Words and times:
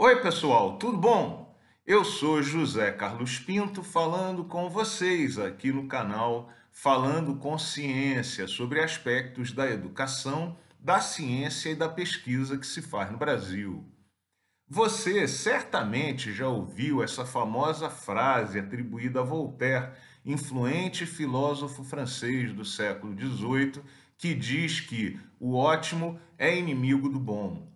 Oi, 0.00 0.22
pessoal, 0.22 0.78
tudo 0.78 0.96
bom? 0.96 1.58
Eu 1.84 2.04
sou 2.04 2.40
José 2.40 2.92
Carlos 2.92 3.40
Pinto 3.40 3.82
falando 3.82 4.44
com 4.44 4.70
vocês 4.70 5.40
aqui 5.40 5.72
no 5.72 5.88
canal 5.88 6.48
Falando 6.70 7.34
com 7.34 7.58
Ciência 7.58 8.46
sobre 8.46 8.78
aspectos 8.80 9.50
da 9.50 9.68
educação, 9.68 10.56
da 10.78 11.00
ciência 11.00 11.70
e 11.70 11.74
da 11.74 11.88
pesquisa 11.88 12.56
que 12.56 12.64
se 12.64 12.80
faz 12.80 13.10
no 13.10 13.18
Brasil. 13.18 13.84
Você 14.68 15.26
certamente 15.26 16.32
já 16.32 16.46
ouviu 16.46 17.02
essa 17.02 17.26
famosa 17.26 17.90
frase 17.90 18.60
atribuída 18.60 19.18
a 19.18 19.24
Voltaire, 19.24 19.90
influente 20.24 21.06
filósofo 21.06 21.82
francês 21.82 22.52
do 22.52 22.64
século 22.64 23.18
XVIII, 23.18 23.82
que 24.16 24.32
diz 24.32 24.78
que 24.78 25.18
o 25.40 25.56
ótimo 25.56 26.20
é 26.38 26.56
inimigo 26.56 27.08
do 27.08 27.18
bom. 27.18 27.66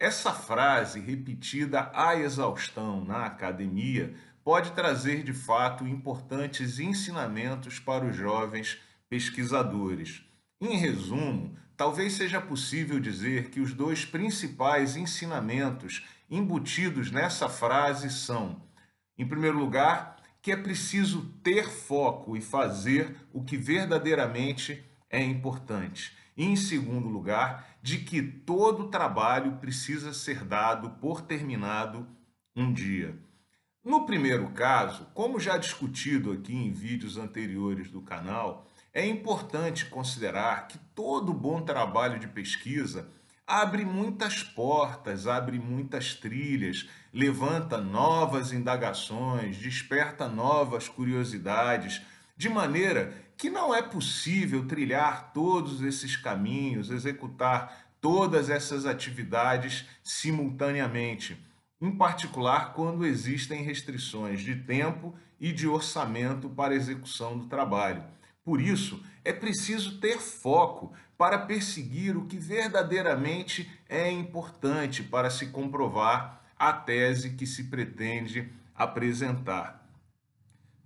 Essa 0.00 0.32
frase, 0.32 1.00
repetida 1.00 1.90
à 1.92 2.14
exaustão 2.14 3.04
na 3.04 3.26
academia, 3.26 4.14
pode 4.44 4.70
trazer 4.70 5.24
de 5.24 5.32
fato 5.32 5.88
importantes 5.88 6.78
ensinamentos 6.78 7.80
para 7.80 8.06
os 8.06 8.14
jovens 8.14 8.78
pesquisadores. 9.08 10.22
Em 10.60 10.76
resumo, 10.76 11.56
talvez 11.76 12.12
seja 12.12 12.40
possível 12.40 13.00
dizer 13.00 13.50
que 13.50 13.60
os 13.60 13.74
dois 13.74 14.04
principais 14.04 14.96
ensinamentos 14.96 16.06
embutidos 16.30 17.10
nessa 17.10 17.48
frase 17.48 18.08
são, 18.08 18.62
em 19.18 19.26
primeiro 19.26 19.58
lugar, 19.58 20.16
que 20.40 20.52
é 20.52 20.56
preciso 20.56 21.22
ter 21.42 21.68
foco 21.68 22.36
e 22.36 22.40
fazer 22.40 23.16
o 23.32 23.42
que 23.42 23.56
verdadeiramente 23.56 24.84
é 25.10 25.20
importante. 25.20 26.16
Em 26.38 26.54
segundo 26.54 27.08
lugar, 27.08 27.66
de 27.82 27.98
que 27.98 28.22
todo 28.22 28.88
trabalho 28.88 29.56
precisa 29.56 30.14
ser 30.14 30.44
dado 30.44 30.90
por 31.00 31.20
terminado 31.20 32.06
um 32.54 32.72
dia. 32.72 33.18
No 33.84 34.06
primeiro 34.06 34.48
caso, 34.50 35.08
como 35.14 35.40
já 35.40 35.56
discutido 35.56 36.30
aqui 36.30 36.54
em 36.54 36.70
vídeos 36.70 37.16
anteriores 37.16 37.90
do 37.90 38.00
canal, 38.00 38.68
é 38.94 39.04
importante 39.04 39.86
considerar 39.86 40.68
que 40.68 40.78
todo 40.94 41.34
bom 41.34 41.60
trabalho 41.62 42.20
de 42.20 42.28
pesquisa 42.28 43.10
abre 43.44 43.84
muitas 43.84 44.42
portas, 44.42 45.26
abre 45.26 45.58
muitas 45.58 46.14
trilhas, 46.14 46.88
levanta 47.12 47.78
novas 47.78 48.52
indagações, 48.52 49.56
desperta 49.56 50.28
novas 50.28 50.86
curiosidades, 50.86 52.00
de 52.38 52.48
maneira 52.48 53.12
que 53.36 53.50
não 53.50 53.74
é 53.74 53.82
possível 53.82 54.64
trilhar 54.66 55.32
todos 55.32 55.82
esses 55.82 56.16
caminhos, 56.16 56.88
executar 56.88 57.88
todas 58.00 58.48
essas 58.48 58.86
atividades 58.86 59.84
simultaneamente, 60.04 61.36
em 61.80 61.90
particular 61.90 62.74
quando 62.74 63.04
existem 63.04 63.64
restrições 63.64 64.40
de 64.40 64.54
tempo 64.54 65.14
e 65.40 65.52
de 65.52 65.66
orçamento 65.66 66.48
para 66.48 66.76
execução 66.76 67.36
do 67.36 67.46
trabalho. 67.46 68.04
Por 68.44 68.60
isso, 68.60 69.02
é 69.24 69.32
preciso 69.32 69.98
ter 69.98 70.18
foco 70.18 70.92
para 71.16 71.40
perseguir 71.40 72.16
o 72.16 72.26
que 72.26 72.38
verdadeiramente 72.38 73.68
é 73.88 74.08
importante 74.10 75.02
para 75.02 75.28
se 75.28 75.46
comprovar 75.46 76.40
a 76.56 76.72
tese 76.72 77.30
que 77.30 77.46
se 77.46 77.64
pretende 77.64 78.48
apresentar. 78.76 79.87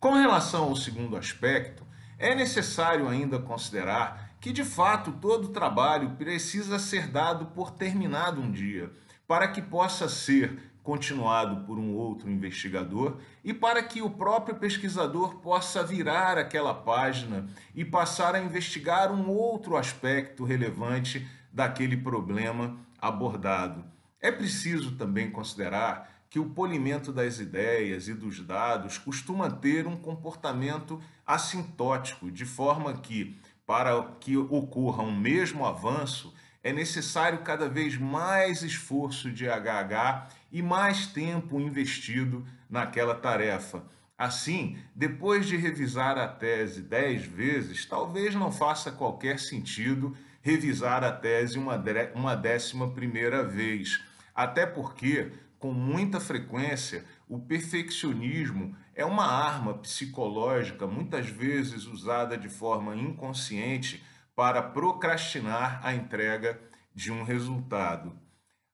Com 0.02 0.14
relação 0.14 0.64
ao 0.64 0.74
segundo 0.74 1.16
aspecto, 1.16 1.86
é 2.18 2.34
necessário 2.34 3.08
ainda 3.08 3.38
considerar 3.38 4.34
que, 4.40 4.52
de 4.52 4.64
fato, 4.64 5.12
todo 5.12 5.50
trabalho 5.50 6.16
precisa 6.16 6.76
ser 6.80 7.06
dado 7.06 7.46
por 7.54 7.70
terminado 7.70 8.40
um 8.40 8.50
dia, 8.50 8.90
para 9.28 9.46
que 9.46 9.62
possa 9.62 10.08
ser 10.08 10.72
continuado 10.82 11.64
por 11.64 11.78
um 11.78 11.94
outro 11.94 12.28
investigador 12.28 13.18
e 13.44 13.54
para 13.54 13.80
que 13.80 14.02
o 14.02 14.10
próprio 14.10 14.56
pesquisador 14.56 15.36
possa 15.36 15.84
virar 15.84 16.36
aquela 16.36 16.74
página 16.74 17.46
e 17.72 17.84
passar 17.84 18.34
a 18.34 18.40
investigar 18.42 19.12
um 19.12 19.30
outro 19.30 19.76
aspecto 19.76 20.42
relevante 20.42 21.28
daquele 21.52 21.96
problema 21.96 22.76
abordado. 23.00 23.84
É 24.20 24.32
preciso 24.32 24.96
também 24.96 25.30
considerar 25.30 26.21
que 26.32 26.40
o 26.40 26.48
polimento 26.48 27.12
das 27.12 27.38
ideias 27.38 28.08
e 28.08 28.14
dos 28.14 28.40
dados 28.40 28.96
costuma 28.96 29.50
ter 29.50 29.86
um 29.86 29.98
comportamento 29.98 30.98
assintótico, 31.26 32.30
de 32.30 32.46
forma 32.46 32.94
que, 32.94 33.38
para 33.66 34.02
que 34.18 34.34
ocorra 34.38 35.02
um 35.02 35.14
mesmo 35.14 35.66
avanço, 35.66 36.32
é 36.64 36.72
necessário 36.72 37.40
cada 37.40 37.68
vez 37.68 37.98
mais 37.98 38.62
esforço 38.62 39.30
de 39.30 39.44
HH 39.46 40.30
e 40.50 40.62
mais 40.62 41.06
tempo 41.06 41.60
investido 41.60 42.46
naquela 42.70 43.14
tarefa. 43.14 43.84
Assim, 44.16 44.78
depois 44.94 45.44
de 45.44 45.58
revisar 45.58 46.16
a 46.16 46.26
tese 46.26 46.80
dez 46.80 47.26
vezes, 47.26 47.84
talvez 47.84 48.34
não 48.34 48.50
faça 48.50 48.90
qualquer 48.90 49.38
sentido 49.38 50.16
revisar 50.40 51.04
a 51.04 51.12
tese 51.12 51.58
uma, 51.58 51.74
uma 52.14 52.34
décima 52.34 52.90
primeira 52.90 53.44
vez. 53.44 54.02
Até 54.34 54.64
porque 54.64 55.30
com 55.62 55.72
muita 55.72 56.18
frequência, 56.18 57.04
o 57.28 57.38
perfeccionismo 57.38 58.76
é 58.96 59.04
uma 59.04 59.24
arma 59.24 59.74
psicológica, 59.74 60.88
muitas 60.88 61.28
vezes 61.28 61.86
usada 61.86 62.36
de 62.36 62.48
forma 62.48 62.96
inconsciente 62.96 64.02
para 64.34 64.60
procrastinar 64.60 65.78
a 65.84 65.94
entrega 65.94 66.60
de 66.92 67.12
um 67.12 67.22
resultado. 67.22 68.12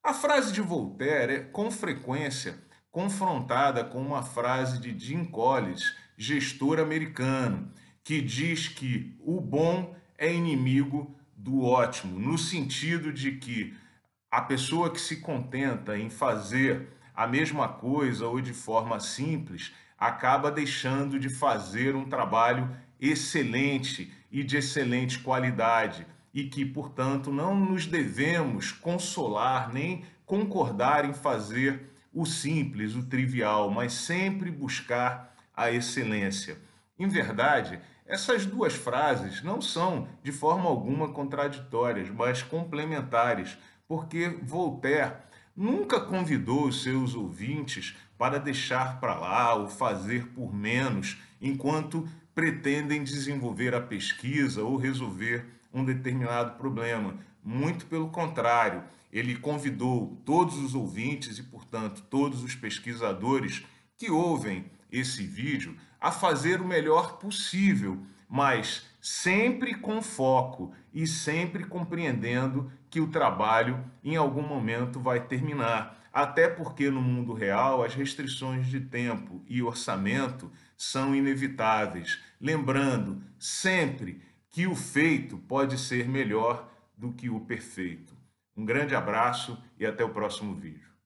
A 0.03 0.15
frase 0.15 0.51
de 0.51 0.63
Voltaire 0.63 1.33
é, 1.35 1.41
com 1.41 1.71
frequência, 1.71 2.59
confrontada 2.91 3.85
com 3.85 4.01
uma 4.01 4.23
frase 4.23 4.81
de 4.81 4.99
Jim 4.99 5.27
Collins, 5.27 5.95
gestor 6.17 6.79
americano, 6.79 7.71
que 8.03 8.23
diz 8.23 8.67
que 8.67 9.15
o 9.21 9.43
bom 9.43 9.95
é 10.17 10.33
inimigo 10.33 11.15
do 11.37 11.65
ótimo, 11.65 12.19
no 12.19 12.39
sentido 12.39 13.13
de 13.13 13.33
que 13.33 13.77
a 14.31 14.43
pessoa 14.43 14.91
que 14.91 15.01
se 15.01 15.17
contenta 15.17 15.99
em 15.99 16.11
fazer 16.11 16.89
a 17.15 17.27
mesma 17.27 17.69
coisa 17.69 18.27
ou 18.27 18.41
de 18.41 18.53
forma 18.53 19.01
simples 19.01 19.75
acaba 19.99 20.51
deixando 20.51 21.19
de 21.19 21.29
fazer 21.29 21.97
um 21.97 22.09
trabalho 22.09 22.71
excelente 23.01 24.13
e 24.31 24.45
de 24.45 24.57
excelente 24.59 25.19
qualidade 25.19 26.07
e 26.33 26.45
que, 26.45 26.65
portanto, 26.65 27.33
não 27.33 27.59
nos 27.59 27.87
devemos 27.87 28.71
consolar 28.71 29.73
nem 29.73 30.05
concordar 30.25 31.05
em 31.05 31.15
fazer 31.15 31.91
o 32.13 32.27
simples, 32.27 32.95
o 32.95 33.05
trivial, 33.05 33.71
mas 33.71 33.93
sempre 33.93 34.51
buscar 34.51 35.35
a 35.57 35.71
excelência. 35.71 36.59
Em 36.99 37.09
verdade, 37.09 37.81
essas 38.07 38.47
duas 38.47 38.75
frases 38.75 39.43
não 39.43 39.61
são 39.61 40.09
de 40.23 40.33
forma 40.33 40.69
alguma 40.69 41.09
contraditórias, 41.09 42.09
mas 42.11 42.43
complementares, 42.43 43.59
porque 43.89 44.29
Voltaire 44.43 45.17
nunca 45.57 45.99
convidou 45.99 46.69
os 46.69 46.83
seus 46.83 47.15
ouvintes 47.15 47.97
para 48.19 48.39
deixar 48.39 49.01
para 49.01 49.19
lá 49.19 49.55
ou 49.55 49.69
fazer 49.69 50.27
por 50.29 50.55
menos 50.55 51.17
enquanto 51.41 52.07
pretendem 52.35 53.03
desenvolver 53.03 53.75
a 53.75 53.81
pesquisa 53.81 54.63
ou 54.63 54.77
resolver 54.77 55.47
um 55.73 55.85
determinado 55.85 56.57
problema. 56.59 57.17
Muito 57.43 57.87
pelo 57.87 58.11
contrário, 58.11 58.85
ele 59.13 59.37
convidou 59.37 60.21
todos 60.25 60.57
os 60.59 60.75
ouvintes 60.75 61.39
e, 61.39 61.43
portanto, 61.43 62.05
todos 62.11 62.45
os 62.45 62.55
pesquisadores 62.55 63.65
que 63.97 64.11
ouvem 64.11 64.67
esse 64.93 65.25
vídeo 65.25 65.77
a 66.01 66.13
fazer 66.13 66.61
o 66.61 66.69
melhor 66.69 67.19
possível, 67.19 68.01
mas 68.29 68.87
sempre 69.01 69.75
com 69.75 70.03
foco 70.03 70.73
e 70.93 71.07
sempre 71.07 71.65
compreendendo 71.65 72.71
que 72.91 73.01
o 73.01 73.09
trabalho 73.09 73.85
em 74.03 74.17
algum 74.17 74.43
momento 74.43 75.01
vai 75.01 75.21
terminar. 75.21 75.99
Até 76.13 76.49
porque 76.49 76.91
no 76.91 77.01
mundo 77.01 77.33
real 77.33 77.83
as 77.83 77.95
restrições 77.95 78.67
de 78.67 78.81
tempo 78.81 79.43
e 79.49 79.63
orçamento 79.63 80.51
são 80.77 81.15
inevitáveis. 81.15 82.21
Lembrando 82.41 83.23
sempre 83.39 84.21
que 84.51 84.67
o 84.67 84.75
feito 84.75 85.39
pode 85.39 85.79
ser 85.79 86.09
melhor 86.09 86.69
do 86.97 87.13
que 87.13 87.31
o 87.31 87.41
perfeito. 87.41 88.17
Um 88.57 88.65
grande 88.65 88.95
abraço 88.95 89.57
e 89.79 89.87
até 89.87 90.05
o 90.05 90.11
próximo 90.11 90.55
vídeo. 90.55 90.98